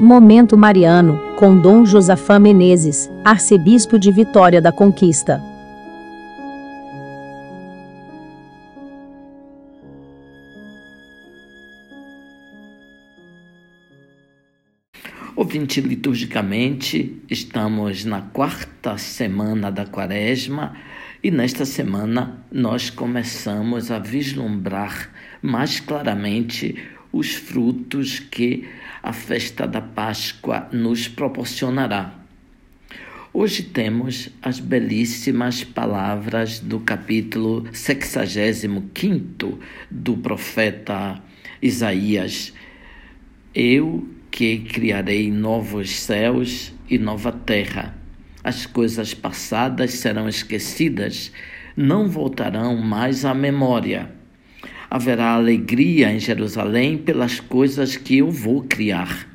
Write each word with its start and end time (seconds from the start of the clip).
Momento 0.00 0.56
Mariano, 0.56 1.34
com 1.34 1.60
Dom 1.60 1.84
Josafá 1.84 2.38
Menezes, 2.38 3.10
arcebispo 3.24 3.98
de 3.98 4.12
Vitória 4.12 4.62
da 4.62 4.70
Conquista. 4.70 5.42
Ouvinte, 15.34 15.80
liturgicamente, 15.80 17.20
estamos 17.28 18.04
na 18.04 18.22
quarta 18.22 18.96
semana 18.98 19.68
da 19.68 19.84
quaresma 19.84 20.76
e 21.24 21.30
nesta 21.32 21.64
semana 21.64 22.44
nós 22.52 22.88
começamos 22.88 23.90
a 23.90 23.98
vislumbrar 23.98 25.10
mais 25.42 25.80
claramente 25.80 26.76
os 27.12 27.34
frutos 27.34 28.18
que 28.18 28.68
a 29.02 29.12
festa 29.12 29.66
da 29.66 29.80
Páscoa 29.80 30.68
nos 30.72 31.08
proporcionará. 31.08 32.14
Hoje 33.32 33.62
temos 33.62 34.30
as 34.42 34.58
belíssimas 34.58 35.62
palavras 35.62 36.58
do 36.58 36.80
capítulo 36.80 37.66
65 37.72 39.58
do 39.90 40.16
profeta 40.16 41.22
Isaías. 41.62 42.52
Eu 43.54 44.08
que 44.30 44.58
criarei 44.58 45.30
novos 45.30 45.90
céus 46.00 46.72
e 46.88 46.98
nova 46.98 47.32
terra. 47.32 47.94
As 48.42 48.66
coisas 48.66 49.14
passadas 49.14 49.92
serão 49.92 50.28
esquecidas, 50.28 51.30
não 51.76 52.08
voltarão 52.08 52.76
mais 52.76 53.24
à 53.24 53.34
memória 53.34 54.17
haverá 54.90 55.32
alegria 55.32 56.10
em 56.12 56.18
Jerusalém 56.18 56.96
pelas 56.96 57.40
coisas 57.40 57.96
que 57.96 58.18
eu 58.18 58.30
vou 58.30 58.62
criar. 58.62 59.28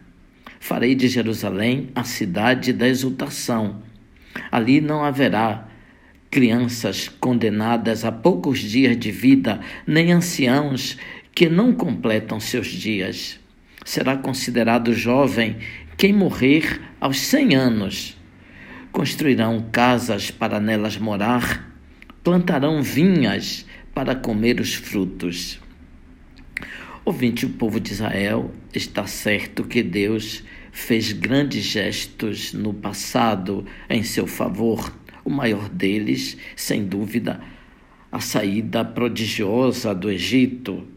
Farei 0.59 0.95
de 0.95 1.07
Jerusalém 1.07 1.89
a 1.93 2.03
cidade 2.03 2.73
da 2.73 2.87
exultação. 2.87 3.81
Ali 4.51 4.81
não 4.81 5.03
haverá 5.03 5.67
crianças 6.31 7.07
condenadas 7.07 8.03
a 8.03 8.11
poucos 8.11 8.59
dias 8.59 8.97
de 8.97 9.11
vida, 9.11 9.59
nem 9.85 10.11
anciãos 10.11 10.97
que 11.35 11.47
não 11.47 11.73
completam 11.73 12.39
seus 12.39 12.67
dias. 12.67 13.39
Será 13.85 14.17
considerado 14.17 14.93
jovem 14.93 15.57
quem 15.97 16.13
morrer 16.13 16.81
aos 16.99 17.19
cem 17.19 17.53
anos. 17.53 18.17
Construirão 18.91 19.67
casas 19.71 20.31
para 20.31 20.59
nelas 20.59 20.97
morar, 20.97 21.71
plantarão 22.23 22.81
vinhas 22.81 23.65
para 23.93 24.15
comer 24.15 24.59
os 24.59 24.73
frutos. 24.73 25.59
Ouvinte, 27.05 27.45
o 27.45 27.49
povo 27.49 27.79
de 27.79 27.91
Israel 27.91 28.51
está 28.73 29.05
certo 29.05 29.63
que 29.63 29.83
Deus 29.83 30.43
fez 30.71 31.11
grandes 31.11 31.63
gestos 31.63 32.53
no 32.53 32.73
passado 32.73 33.65
em 33.89 34.01
seu 34.03 34.25
favor. 34.25 34.91
O 35.23 35.29
maior 35.29 35.69
deles, 35.69 36.37
sem 36.55 36.85
dúvida, 36.85 37.39
a 38.11 38.19
saída 38.19 38.83
prodigiosa 38.83 39.93
do 39.93 40.09
Egito. 40.09 40.87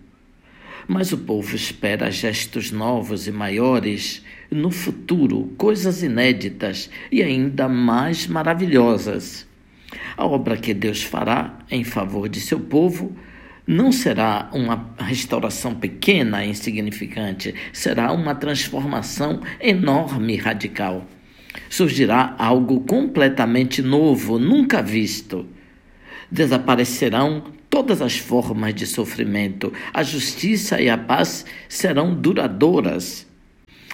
Mas 0.89 1.13
o 1.13 1.19
povo 1.19 1.55
espera 1.55 2.11
gestos 2.11 2.71
novos 2.71 3.27
e 3.27 3.33
maiores 3.33 4.25
no 4.51 4.71
futuro, 4.71 5.53
coisas 5.57 6.03
inéditas 6.03 6.89
e 7.11 7.23
ainda 7.23 7.69
mais 7.69 8.27
maravilhosas. 8.27 9.47
A 10.17 10.27
obra 10.27 10.57
que 10.57 10.75
Deus 10.75 11.03
fará 11.03 11.59
em 11.71 11.85
favor 11.85 12.29
de 12.29 12.41
seu 12.41 12.61
povo 12.61 13.17
não 13.67 13.91
será 13.91 14.49
uma 14.53 14.95
restauração 14.99 15.75
pequena 15.75 16.45
e 16.45 16.51
insignificante, 16.51 17.55
será 17.73 18.13
uma 18.13 18.35
transformação 18.35 19.41
enorme 19.61 20.35
e 20.35 20.37
radical. 20.37 21.05
Surgirá 21.69 22.37
algo 22.39 22.81
completamente 22.81 23.83
novo, 23.83 24.39
nunca 24.39 24.83
visto. 24.83 25.47
Desaparecerão 26.31 27.45
todas 27.69 28.01
as 28.01 28.17
formas 28.17 28.75
de 28.75 28.87
sofrimento, 28.87 29.73
a 29.93 30.03
justiça 30.03 30.81
e 30.81 30.89
a 30.89 30.97
paz 30.97 31.45
serão 31.69 32.15
duradouras. 32.15 33.27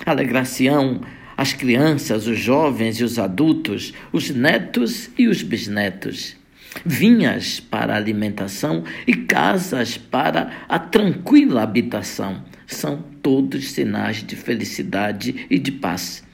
Alegrar-se-ão 0.04 1.00
as 1.36 1.52
crianças, 1.52 2.26
os 2.26 2.38
jovens 2.38 3.00
e 3.00 3.04
os 3.04 3.18
adultos, 3.18 3.92
os 4.12 4.30
netos 4.30 5.10
e 5.18 5.28
os 5.28 5.42
bisnetos. 5.42 6.36
Vinhas 6.84 7.60
para 7.60 7.92
a 7.92 7.96
alimentação 7.96 8.84
e 9.06 9.14
casas 9.14 9.98
para 9.98 10.64
a 10.68 10.78
tranquila 10.78 11.62
habitação 11.62 12.42
são 12.66 13.02
todos 13.22 13.72
sinais 13.72 14.22
de 14.22 14.34
felicidade 14.34 15.46
e 15.50 15.58
de 15.58 15.70
paz. 15.70 16.24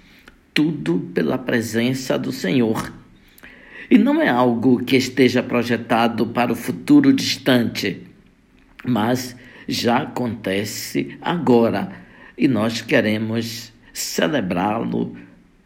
Tudo 0.54 1.10
pela 1.12 1.38
presença 1.38 2.18
do 2.18 2.32
Senhor. 2.32 2.92
E 3.90 3.98
não 3.98 4.20
é 4.20 4.28
algo 4.28 4.84
que 4.84 4.96
esteja 4.96 5.42
projetado 5.42 6.26
para 6.26 6.52
o 6.52 6.56
futuro 6.56 7.12
distante, 7.12 8.02
mas 8.84 9.34
já 9.66 9.98
acontece 9.98 11.16
agora 11.20 11.90
e 12.36 12.46
nós 12.46 12.80
queremos 12.80 13.72
celebrá-lo 13.98 15.16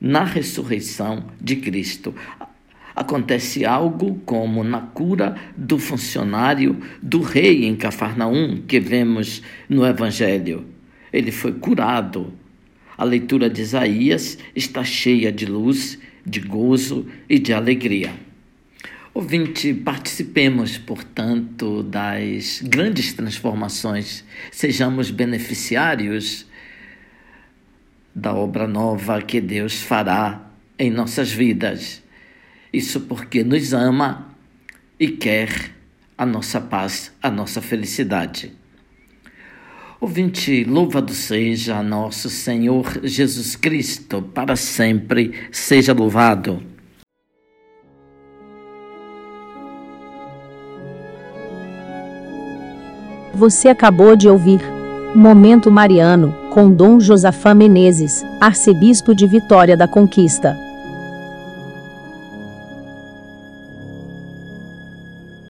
na 0.00 0.24
ressurreição 0.24 1.26
de 1.40 1.56
Cristo. 1.56 2.14
Acontece 2.94 3.64
algo 3.64 4.20
como 4.26 4.62
na 4.62 4.80
cura 4.80 5.36
do 5.56 5.78
funcionário 5.78 6.78
do 7.00 7.20
rei 7.20 7.64
em 7.64 7.76
Cafarnaum, 7.76 8.62
que 8.66 8.78
vemos 8.78 9.42
no 9.68 9.86
Evangelho. 9.86 10.66
Ele 11.12 11.30
foi 11.30 11.52
curado. 11.52 12.32
A 12.96 13.04
leitura 13.04 13.48
de 13.48 13.62
Isaías 13.62 14.38
está 14.54 14.84
cheia 14.84 15.32
de 15.32 15.46
luz, 15.46 15.98
de 16.24 16.40
gozo 16.40 17.06
e 17.28 17.38
de 17.38 17.52
alegria. 17.52 18.12
Ouvinte, 19.14 19.74
participemos, 19.74 20.78
portanto, 20.78 21.82
das 21.82 22.62
grandes 22.62 23.12
transformações, 23.12 24.24
sejamos 24.50 25.10
beneficiários 25.10 26.46
da 28.14 28.34
obra 28.34 28.66
nova 28.66 29.20
que 29.22 29.40
Deus 29.40 29.80
fará 29.80 30.40
em 30.78 30.90
nossas 30.90 31.30
vidas. 31.30 32.02
Isso 32.72 33.00
porque 33.00 33.44
nos 33.44 33.72
ama 33.72 34.28
e 34.98 35.08
quer 35.08 35.72
a 36.16 36.24
nossa 36.24 36.60
paz, 36.60 37.12
a 37.22 37.30
nossa 37.30 37.60
felicidade. 37.60 38.52
Ouvinte, 40.00 40.64
louvado 40.64 41.14
seja 41.14 41.82
nosso 41.82 42.28
Senhor 42.28 43.00
Jesus 43.04 43.54
Cristo, 43.54 44.20
para 44.20 44.56
sempre 44.56 45.32
seja 45.52 45.92
louvado. 45.92 46.62
Você 53.34 53.68
acabou 53.68 54.16
de 54.16 54.28
ouvir 54.28 54.60
Momento 55.14 55.70
Mariano, 55.70 56.34
com 56.52 56.70
Dom 56.70 57.00
Josafá 57.00 57.54
Menezes, 57.54 58.26
arcebispo 58.38 59.14
de 59.14 59.26
Vitória 59.26 59.74
da 59.74 59.88
Conquista. 59.88 60.54